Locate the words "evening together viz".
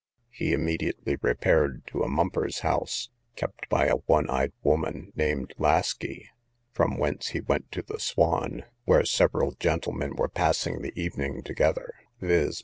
10.99-12.59